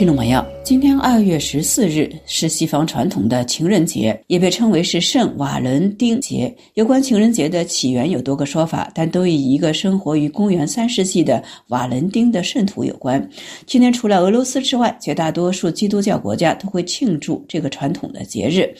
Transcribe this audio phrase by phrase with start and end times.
[0.00, 6.54] 听众朋友，今天二月十四日是西方传统的情人节，也被称为是圣瓦伦丁节。
[6.74, 13.28] 有关情人节的起源有多个说法，但都与一个生活于公元三世纪的瓦伦丁的圣徒有关。
[13.66, 18.72] 今天除了俄罗斯之外，绝大多数基督教国家都会庆祝这个传统的节日。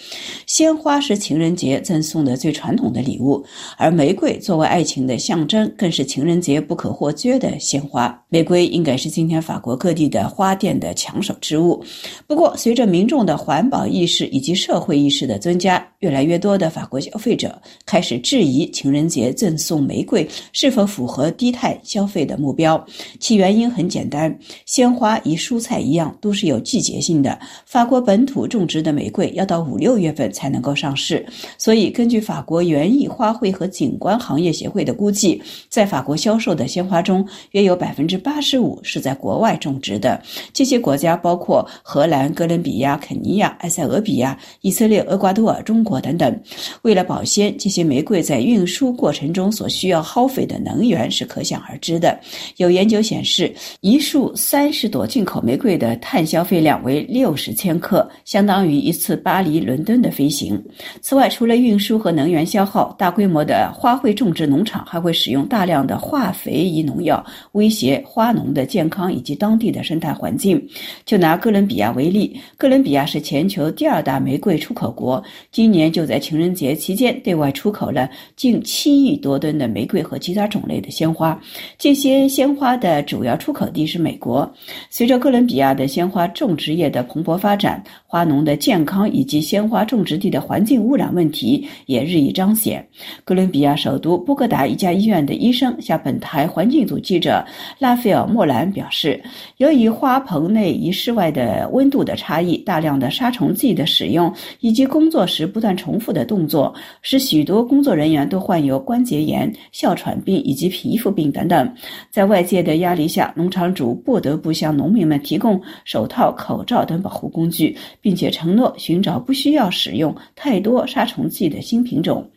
[0.47, 3.45] 鲜花是情人节赠送的最传统的礼物，
[3.77, 8.17] 而玫瑰作为爱情的象征，更是情人节不可或缺的鲜花。
[8.29, 10.95] 玫瑰应该是今天法国各地的花店的。
[10.95, 11.80] 抢手之物。
[12.27, 22.83] 不过，随着民众的环保意识以及社会意识的增加，越来越多的法国消费者开始质疑情人节赠送玫瑰是否符合低碳消费的目标。
[23.19, 27.39] 其原因很简单：鲜花与蔬菜一样，都是有季节性的。
[27.67, 31.25] 法国本土种植的玫瑰要到五六月份才能够上市，
[31.59, 40.21] 所以根据法国园艺花卉和景观行业协会的估计，在法国销售的鲜花中，约有百分之八十五是在国外种植的。
[40.53, 46.41] 这些国家包括荷兰、哥伦比亚、肯尼亚、埃塞俄比亚、以色列、厄瓜多尔、中国等等。
[46.83, 52.19] 为了保鲜，这些玫瑰在运输过程中所需要耗费的能源是可想而知的。
[52.57, 60.63] 有研究显示，一束三十朵进口玫瑰的碳消费量为六十千克，相当于一次巴黎伦敦的飞行。
[61.01, 70.61] 此外，除了运输和能源消耗，大规模的花卉种植农场还会使用大量的化肥与农药，威胁花农的健康以及当地的生态环境。
[71.05, 75.21] 就拿哥哥伦比亚为例，哥伦比亚是全球第二大玫瑰出口国，
[75.51, 81.37] 今年就在情人节期间对外出口了近七亿多吨的玫瑰和其他种类的鲜花。
[81.77, 84.49] 这些鲜花的主要出口地是美国。
[84.91, 92.87] 随着哥伦比亚的鲜花种植业的蓬勃发展，花农的健康以及鲜花种植地的环境污染问题也日益彰显。
[93.25, 97.45] 哥伦比亚首都波哥达一家医院的医生向本台环境组记者
[97.81, 99.21] 拉斐尔·莫兰表示，
[99.57, 111.75] 由于花棚内一室外的呃温度的差异、大量的杀虫剂的使用，以及工作时不断重复的动作，使许多工作人员都患有关节炎、哮喘病以及皮肤病等等。
[112.11, 122.29] 在外界的压力下，农场主不得不向农民们提供手套、口罩等保护工具，并且承诺寻找不需要使用太多杀虫剂的新品种。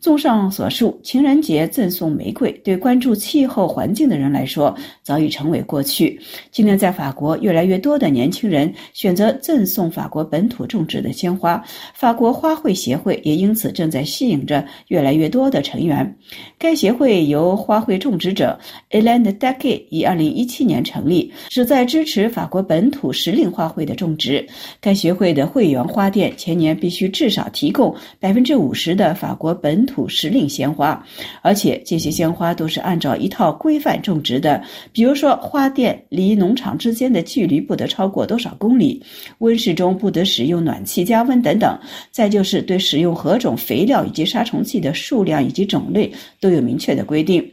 [0.00, 6.18] 综上所述，情人节赠送玫瑰对关注气候环境的人来说早已成为过去。
[6.50, 11.62] 今天，在法国，越来越多的年轻人选择赠送法国本土种植的鲜花，
[11.92, 16.16] 法国花卉协会也因此正在吸引着越来越多的成员。
[16.58, 18.58] 该协会由花卉种植者
[18.92, 24.46] e l a n d e Dacquet 于2017年成立，旨在支持法国本土时令花卉的种植。
[24.80, 31.04] 该协会的会员花店前年必须至少提供百分之五十的法国本土时令鲜花，
[31.42, 34.62] 而且这些鲜花都是按照一套规范种植的。
[34.92, 39.02] 比如说，花店离农场之间的距离不得超过多少公里，
[39.38, 41.76] 温室中不得使用暖气加温等等。
[42.12, 47.44] 再就是对使用何种肥料以及杀虫剂的数量以及种类都有明确的规定。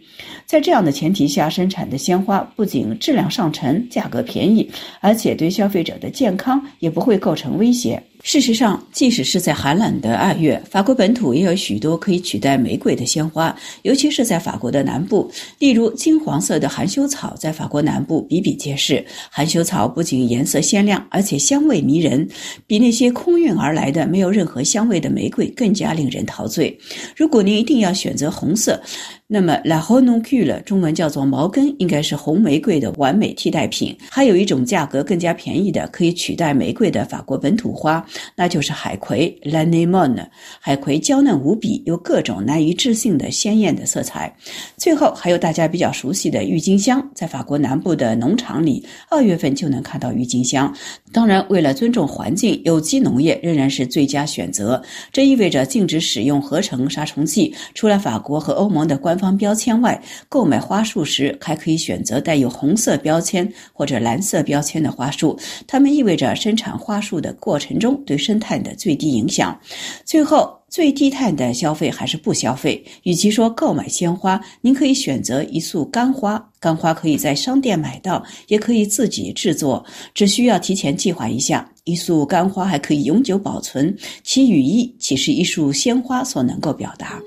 [0.45, 4.69] 在这样的前提下生产的鲜花，不仅质量上乘、价格便宜，
[5.01, 8.01] 而且对消费者的健康也不会构成威胁。
[8.27, 15.31] 事实上，即使是在寒冷的二月，法国本土也有许多可以取代玫瑰的鲜花，尤其是在法国的南部。
[15.59, 19.01] 例如，金黄色的含羞草在法国南部比比皆是。
[19.31, 22.27] 含羞草不仅颜色鲜亮，而且香味迷人，
[22.67, 26.77] 比那些空运而来的没有任何香味的玫瑰更加令人陶醉。
[27.15, 28.77] 如果您一定要选择红色，
[29.25, 33.95] 那么 La Renoncule 中文叫做毛根，应该是红玫瑰的完美替代品。
[34.09, 38.05] 还有一种价格更加便宜的，可以取代玫瑰的法国本土花，
[38.35, 40.29] 那就是海葵 l a n e m o n
[40.59, 44.33] 海葵娇嫩无比，有各种难以置信的鲜艳的色彩。
[44.75, 50.73] 最后还有大家比较熟悉的郁金香，在法国南部的农场里，二月份就能看到郁金香。
[51.11, 54.81] 当然，为了尊重环境，有机农业仍然是最佳选择。
[55.11, 57.53] 这意味着禁止使用合成杀虫剂。
[57.73, 59.99] 除了法国和欧盟的官方标签外，
[60.29, 69.59] 购买花束时还可以选择带有红色标签或者蓝色标签的花束，它们意味着生产花束的过程中对生态的最低影响。
[70.05, 70.55] 最后。
[70.69, 72.83] 最低碳的消费还是不消费？
[73.03, 76.45] 与其说购买鲜花，您可以选择一束干花。
[76.59, 79.83] 干花可以在商店买到，也可以自己制作，
[80.13, 81.67] 只需要提前计划一下。
[81.85, 87.17] 一束干花还可以永久保存，其寓意岂是一束鲜花所能够表达？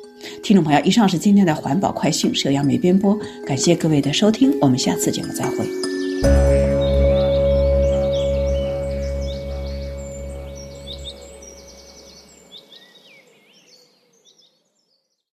[0.42, 5.89] 听众朋友，以上是今天的环保快讯，摄阳美编播，感谢各位的收听，我们下次节目再会。